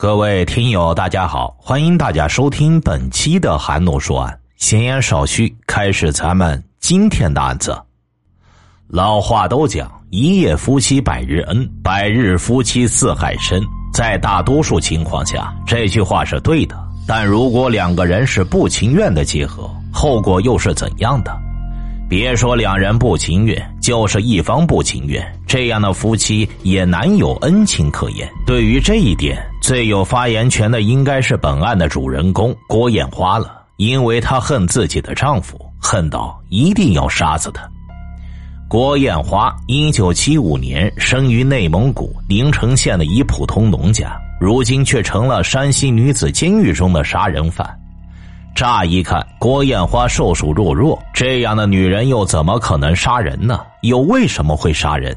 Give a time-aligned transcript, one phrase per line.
[0.00, 4.40] 各位听友，大家好，欢迎大家收听本期的韩诺说案。
[4.56, 7.78] 闲言少叙，开始咱们今天的案子。
[8.88, 13.62] 老话都讲“一夜夫妻百日恩，百日夫妻似海深”。
[13.92, 16.74] 在大多数情况下，这句话是对的。
[17.06, 21.38] 但如果两个人是不情愿的结合，后果又是怎样的？
[22.08, 28.26] 别说两人不情愿，就是一方不情愿，这样的夫妻也难有恩情可言。
[28.46, 29.38] 对于这一点，
[29.70, 37.62] 最有发言权的应该是本案的主人公郭艳花了，因为她恨自己的丈夫，恨到一定要杀死他。
[38.68, 47.64] 郭艳花，一九七五年生于内蒙古宁城县的一普通农家，如今却成了山西女子监狱中的杀人犯。
[48.56, 53.60] 乍一看，郭艳花瘦瘦弱弱，这样的女人又怎么可能杀人呢？
[53.82, 55.16] 又为什么会杀人？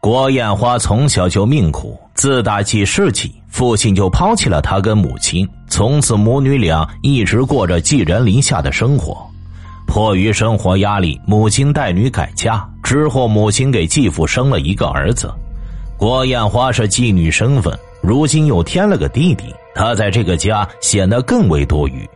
[0.00, 9.18] 郭艳花从小就命苦，自打记事起，父亲就抛弃了她跟母亲，从此母女俩一直过着寄人篱下的生活。
[9.86, 15.30] 迫于生活压力，母亲带女改嫁之后，母亲给继父生了一个儿子。
[15.98, 22.08] 郭艳花是妓女身份，如今又添了个弟弟，她在这个家显得更为多余。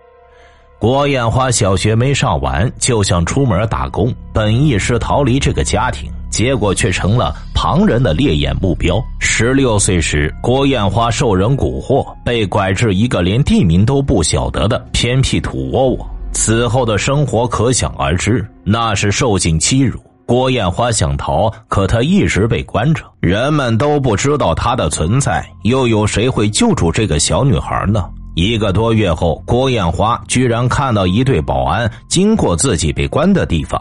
[0.78, 9.00] 郭艳花小学没上完就想出门打工，本意是逃离这个家庭，结果却成了旁人的猎眼目标。
[9.20, 16.04] 十六岁时，郭艳花受人蛊惑，被拐至一个连地名都不晓得的偏僻土窝窝。
[16.32, 20.00] 此后的生活可想而知，那是受尽欺辱。
[20.26, 28.06] 郭艳花想逃，可她一直被关着，人们都不知道她的存在，又有谁会救助这个小女孩呢？
[28.34, 33.80] 一个多月后，郭艳花居然看到一队保安经过自己被关的地方，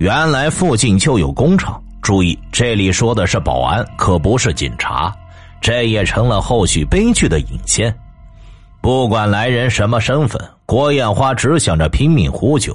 [0.00, 1.78] 原来附近就有工厂。
[2.00, 5.14] 注意，这里说的是保安，可不是警察。
[5.60, 7.94] 这也成了后续悲剧的引线。
[8.80, 12.74] 不管来人什么身份，郭艳花只想着拼命呼救。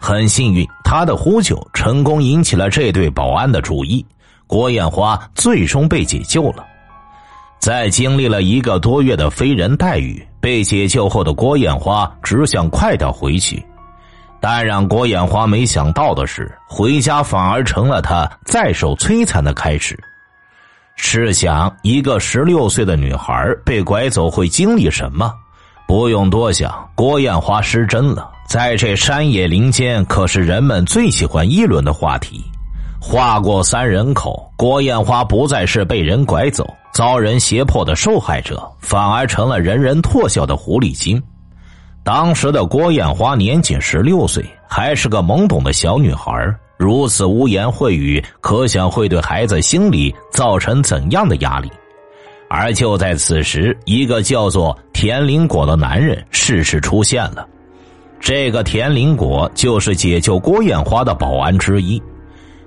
[0.00, 4.02] 很幸运，她的呼救成功引起了这对保安的注意，
[4.46, 6.64] 郭艳花最终被解救了。
[7.58, 13.62] 在经历了一个多月的非人待遇，被解救后的郭艳花只想快点回去，
[14.42, 19.96] 但让郭艳花没想到的是，回家反而成了她再受摧残的开始。
[20.96, 25.32] 试想，一个十六岁的女孩被拐走会经历什么？
[25.86, 32.44] 不用多想，郭艳花失真了，在这山野林间，可是人们最喜欢议论的话题。
[33.00, 41.22] 划过三人口，郭艳花不再是被人拐走、遭人胁迫的受害者，反而成了人人唾笑的狐狸精。
[42.04, 46.32] 当时的郭艳花年仅十六岁，还是个懵懂的小女孩，
[46.76, 51.70] 如此污言秽语，可想会对孩子心理造成怎样的压力。
[52.48, 57.46] 而就在此时，一个叫做田林果的男人适时出现了。
[58.18, 62.02] 这个田林果就是解救郭艳花的保安之一。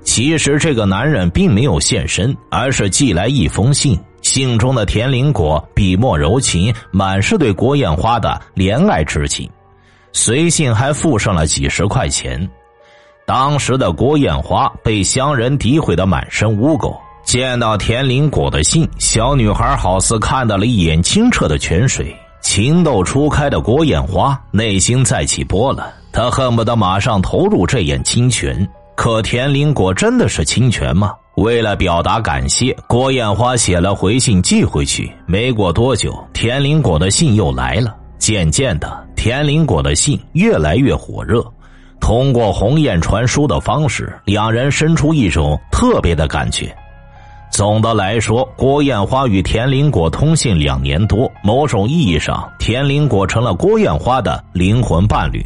[0.02, 4.00] 其实这个男人并没有现身，而是寄来一封信。
[4.36, 9.50] 信中的田林果笔墨柔情，满是对郭艳花的怜爱之情。
[10.12, 12.46] 随信还附上了几十块钱。
[13.26, 22.14] 当时的郭艳花被乡人诋毁的满身污垢，见到田林果的信，小女孩好似看到了一眼清澈的泉水。
[22.42, 28.70] 情窦初开的郭艳花内心再起波澜，她恨不得马上投入这眼清泉。
[28.96, 31.12] 可田林果真的是清泉吗？
[31.36, 35.12] 为了表达感谢，郭艳花写了回信寄回去。
[35.26, 37.94] 没过多久，田林果的信又来了。
[38.18, 41.46] 渐渐的，田林果的信越来越火热。
[42.00, 46.74] 通过鸿雁传书的方式，两人生出一种特别的感觉。
[47.52, 55.46] 总的来说，郭艳花与田林果通信两年多，某种意义上，田林果成了郭艳花的灵魂伴侣。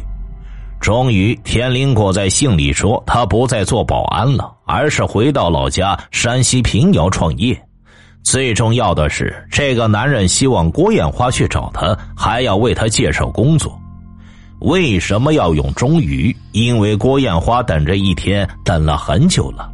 [0.80, 7.60] 终于，田林果在信里说，他不再做保安了，而是回到老家山西平遥创业。
[8.22, 13.78] 最重要的是，这个男人希望郭艳花去找他，还要为他介绍工作。
[14.60, 16.34] 为什么要用“终于”？
[16.52, 19.70] 因为郭艳花等这一天等了很久了。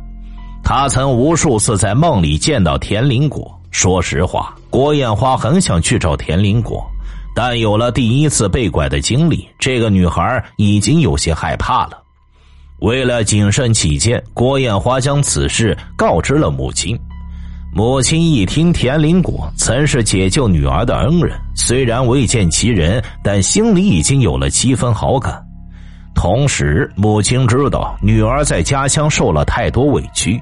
[0.62, 3.52] 他曾无数次在梦里见到田林果。
[3.70, 6.84] 说实话，郭艳花很想去找田林果。
[7.36, 12.02] 但有了第一次被拐的经历，这个女孩已经有些害怕了。
[12.78, 16.98] 为了谨慎起见，郭艳花将此事告知了母亲。
[17.74, 25.38] 母亲一听，田林果曾是解救女儿的恩人，虽然未见其人，但心里已经有了七分好感。
[26.14, 30.40] 同时，母亲知道女儿在家乡受了太多委屈，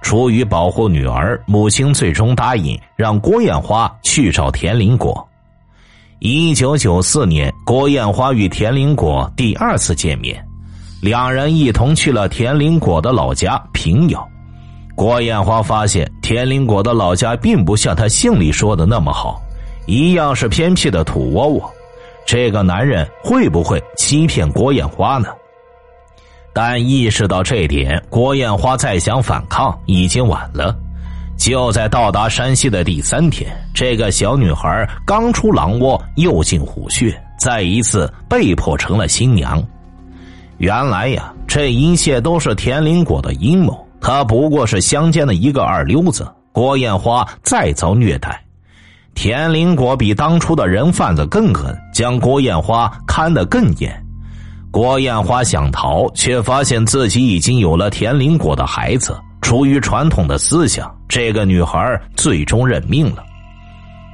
[0.00, 5.28] 出于保护女儿，母亲最终答应让郭艳花去找田林果。
[6.18, 10.42] 一九九四年，郭艳花与田林果第二次见面，
[11.02, 14.26] 两人一同去了田林果的老家平遥。
[14.94, 19.38] 郭艳花发现田林果的老家并不像他信里说的那么好，
[19.86, 21.70] 一样是偏僻的土窝窝。
[22.24, 25.28] 这个男人会不会欺骗郭艳花呢？
[26.54, 30.74] 但意识到这点，郭艳花再想反抗已经晚了。
[31.36, 39.62] 就在到达山西的第三天，这个小女孩刚出狼窝，又进虎穴，再一次被迫成了新娘。
[40.58, 43.86] 原来呀，这一切都是田林果的阴谋。
[44.00, 46.26] 他不过是乡间的一个二流子。
[46.52, 48.42] 郭艳花再遭虐待，
[49.14, 53.94] 田林果比当初的人贩子更狠，将郭艳花看得更严。
[54.70, 59.14] 郭艳花想逃，却发现自己已经有了田林果的孩子。
[59.46, 61.78] 出于传统的思想，这个女孩
[62.16, 63.22] 最终认命了。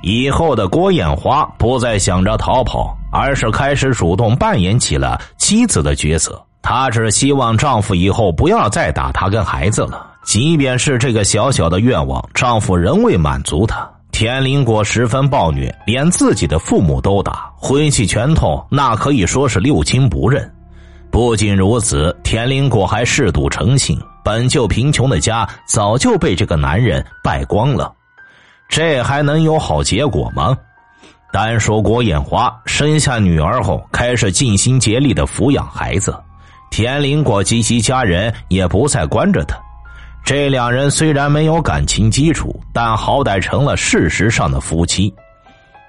[0.03, 6.39] 以后的郭艳花不再想着逃跑，而是开始主动扮演起了妻子的角色。
[6.61, 13.91] 她只希望丈夫以后不要再打她跟孩子了，即便是这个小小的愿望，丈夫仍未满足她。
[14.13, 20.47] 田林果十分暴虐，连自己的父母都打，挥起拳头那可以说是六亲不认。
[21.11, 27.93] 不仅如此，田林果还嗜赌成性，本就贫穷的家早就被这个男人败光了，
[28.69, 30.57] 这还能有好结果吗？
[31.33, 36.15] 单说郭艳花生下女儿后，开始尽心竭力的抚养孩子，
[36.71, 39.57] 田林果及其家人也不再关着他。
[40.25, 45.13] 这两人虽然没有感情基础，但好歹成了事实上的夫妻。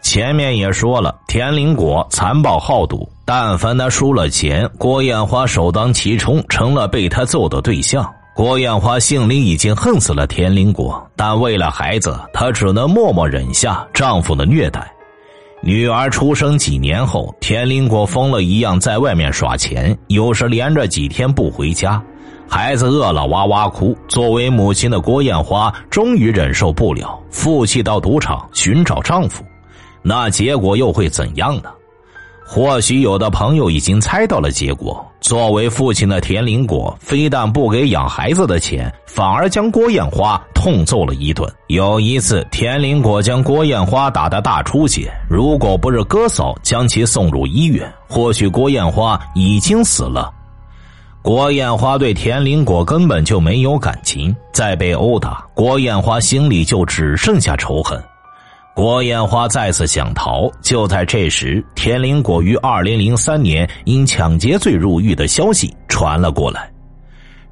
[0.02, 8.10] 前面也说了，田林果残暴好赌，但凡他输了钱，郭艳花首当其冲，成了被他揍的对象。
[8.36, 14.92] 郭艳花心里已经恨死了田林果，但为了孩子，她只能默默忍下丈夫的虐待。
[15.62, 22.02] 女儿出生几年后，田林果疯了一样在外面耍钱，有时连着几天不回家。
[22.50, 29.44] 孩子饿了哇哇哭，作为母亲的郭艳花终于忍受不了，负气到赌场寻找丈夫。
[30.02, 31.70] 那结果又会怎样呢？
[32.46, 35.06] 或许有的朋友已经猜到了结果。
[35.22, 41.50] 作为父亲的田林果，非但不给养孩子的钱，反而将郭艳花痛揍了一顿。
[41.68, 50.30] 有一次，田林果将郭艳花打得大出血，如果不是哥嫂将其送入医院，或许郭艳花已经死了。
[51.22, 57.98] 郭艳花对田林果根本就没有感情，再被殴打，郭艳花心里就只剩下仇恨。
[58.76, 66.70] 郭艳花再次想逃，就在这时，田林果于二零零三年因抢劫罪入狱的消息传了过来。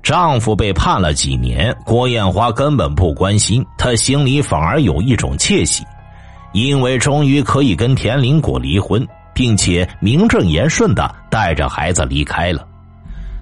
[0.02, 5.84] 丈夫被判了几年，郭艳花根本不关心，她心里反而有一种窃喜，
[6.54, 12.68] 因为终于可以跟田林果离婚，并且名正言顺的带着孩子离开了。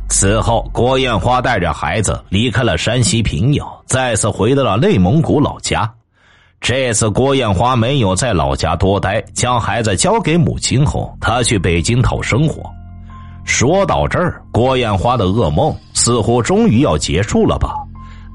[0.10, 5.90] 此后，郭艳花带着孩子离开了山西平遥，再次回到了内蒙古老家。
[6.62, 12.62] 这次，郭艳花没有在老家多待，将孩子交给母亲后，她去北京讨生活。
[13.46, 17.74] 说到这儿，郭艳花的噩梦似乎终于要结束了吧？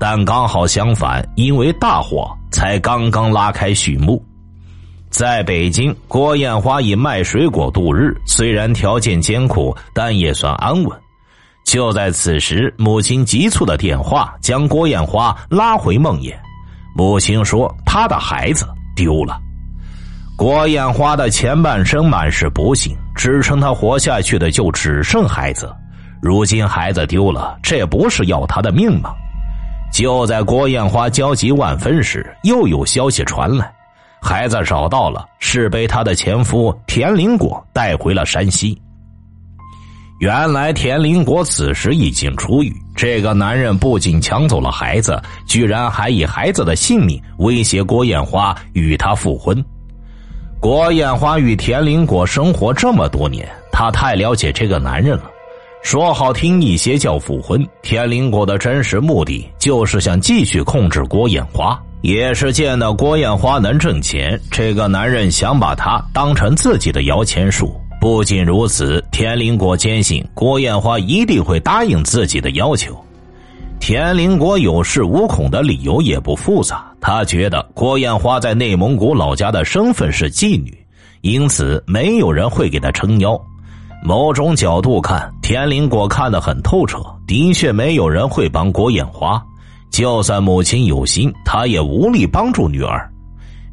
[0.00, 4.20] 但刚好相反，因为大火才刚刚拉开序幕。
[5.10, 10.98] 在北京，郭艳花以卖水果度日，虽然条件艰苦，但也算安稳。
[11.64, 16.34] 就在此时，母亲急促的电话将郭艳花拉回梦魇。
[16.94, 19.38] 母亲说：“她的孩子丢了。”
[20.36, 25.72] 郭艳花的前半生满是不幸，支撑她活下去的就只剩孩子。
[26.22, 29.12] 如今孩子丢了，这不是要她的命吗？
[29.92, 33.72] 就在郭艳花焦急万分时，又有消息传来：
[34.20, 38.80] 孩子找到了，是被她的前夫田林果带回了山西。
[40.18, 49.62] 原来田林国此时已经出狱，这个男人不仅抢走了孩子，居然还以孩子的性命威胁郭艳花与他复婚。
[50.60, 55.30] 郭艳花与田林国生活这么多年，她太了解这个男人了。
[55.82, 67.78] 说好听一些叫复婚，田林国的真实目的就是想继续控制郭艳花，也是见到郭艳花能挣钱，这个男人想把她当成自己的摇钱树。
[68.04, 72.94] 不仅如此，田林国坚信郭艳花一定会答应自己的要求。
[73.80, 80.76] 田林国有恃无恐的理由也不复杂，他觉得郭艳花在内蒙古老家的身份是妓女，
[81.22, 83.40] 因此没有人会给他撑腰。
[84.04, 89.42] 某种角度看，田林国看得很透彻，的确没有人会帮郭艳花。
[89.88, 93.10] 就算母亲有心，他也无力帮助女儿。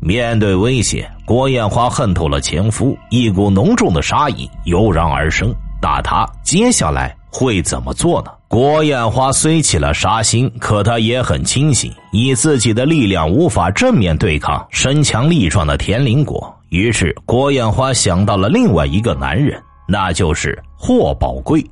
[0.03, 5.53] 面对威胁，郭艳花恨透了前夫，一股浓重的杀意油然而生。
[5.79, 8.31] 那他接下来会怎么做呢？
[8.48, 16.51] 郭艳花虽起了杀心，可她也很清醒，以自己的力量无法正面对抗身强力壮的田林果。
[16.70, 21.63] 于是，郭艳花想到了另外一个男人，那就是霍宝贵。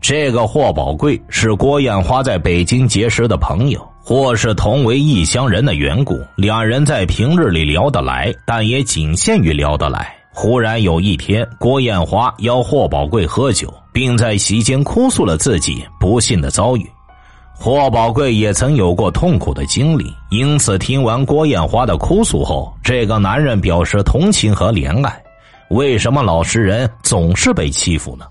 [0.00, 3.86] 这个霍宝贵是郭艳花在北京结识的朋友。
[4.06, 10.14] 或是同为异乡人的缘故，两人在平日里聊得来，但也仅限于聊得来。
[10.30, 16.86] 忽然有一天，郭艳华邀霍宝贵喝酒，并在席间哭诉了自己不幸的遭遇。
[17.54, 25.18] 霍宝贵也曾有过痛苦的经历，因此听完郭艳华的哭诉后，这个男人表示同情和怜爱。
[25.70, 28.26] 为什么老实人总是被欺负呢？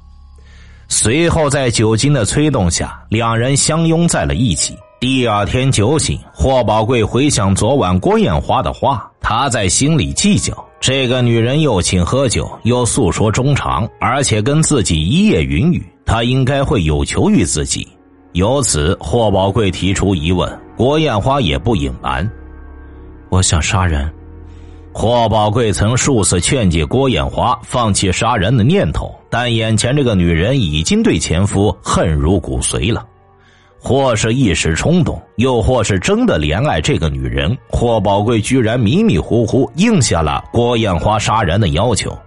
[0.88, 4.78] 随后在酒精的催动下，两人相拥在了一起。
[5.04, 17.86] 第二天酒醒，霍宝贵回想昨晚郭艳华的话，他在心里计较：这个女人又请喝酒，又诉说衷肠，而且跟自己一夜云雨，她应该会有求于自己。
[18.32, 22.26] 由此，霍宝贵提出疑问，郭艳华也不隐瞒
[23.28, 24.10] ：“我想杀人。”
[24.96, 33.06] 霍宝贵曾数次劝诫郭艳华放弃杀人的念头，但眼前这个女人已经对前夫恨如骨髓了。
[33.84, 42.18] 或是一时冲动，又或是真的怜爱这个女人，霍宝贵居然迷迷糊糊应下了郭艳花杀人的要求。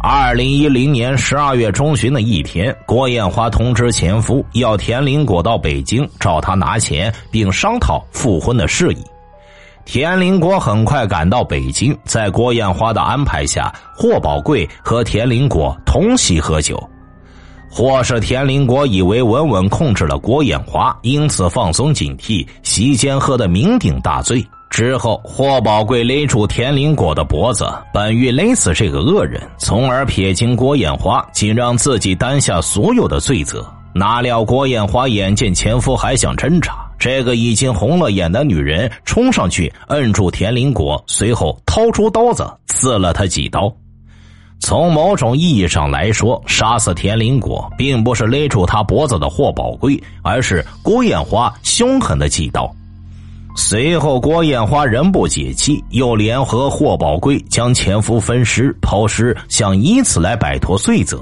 [0.00, 9.04] 二零一零年十二月中旬的一天，郭艳花通知前夫要田林果到北京找他拿钱，并商讨复婚的事宜。
[9.84, 16.78] 田林果很快赶到北京，在郭艳花的安排下，霍宝贵和田林果同席喝酒。
[17.70, 24.44] 或是田林国以为稳稳控制了郭艳华，因此放松警惕，席间喝得酩酊大醉。
[24.70, 33.66] 之后，霍宝贵勒住田林果的脖子，本欲勒死这个恶人，从而撇清郭艳华，仅让自己担下所有的罪责。
[33.94, 43.74] 哪料郭艳华眼见前夫还想挣扎，这个已经红了眼的女人冲上去摁住田林果，随后掏出刀子刺了他几刀。
[44.60, 52.70] 从某种意义上来说，杀死田林果并不是勒住他脖子的霍宝贵，而是郭艳花凶狠的计刀。
[53.56, 61.20] 随后，郭艳花仍不解气，又联合霍宝贵将前夫分尸抛尸，想以此来摆脱罪责。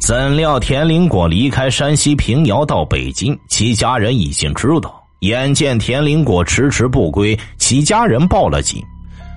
[0.00, 5.02] 怎料田林果离开山西平遥到北京，其家人已经知道。
[5.20, 8.82] 眼见田林果迟迟不归，其家人报了警。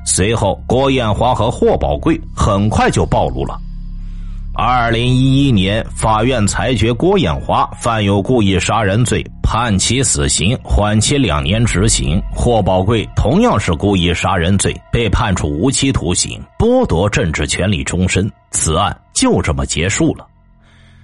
[0.05, 3.59] 随后，郭艳华和霍宝贵很快就暴露了。
[4.55, 12.21] 二零一一年，法院裁决郭艳华犯有故意杀人罪，判其死刑，缓期两年执行。
[12.31, 18.31] 霍宝贵同样是故意杀人罪，被判处无期徒刑，剥夺政治权利终身。
[18.51, 20.27] 此案就这么结束了。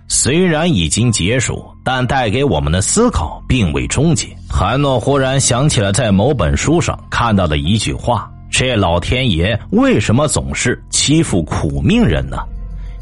[0.08, 4.28] 虽然已经结束，但带给我们的思考并未终结。
[4.48, 8.30] 韩诺忽然想起了在某本书上看到的一句话。
[8.52, 12.38] 这老天爷为什么总是欺负苦命人呢？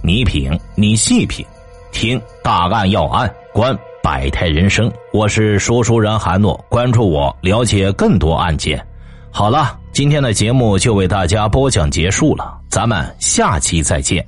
[0.03, 1.45] 你品，你细品，
[1.91, 4.91] 听大案要案，观百态人生。
[5.11, 8.85] 我是说书人韩诺，关注我，了解更多案件。
[9.31, 14.25] 好了，今天的节目就为大家播讲结束了，咱们下期再见。